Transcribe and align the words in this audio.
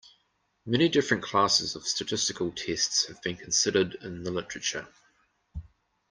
Many 0.65 0.89
different 0.89 1.21
classes 1.21 1.75
of 1.75 1.85
statistical 1.85 2.51
tests 2.51 3.05
have 3.05 3.21
been 3.21 3.37
considered 3.37 3.93
in 4.01 4.23
the 4.23 4.31
literature. 4.31 4.87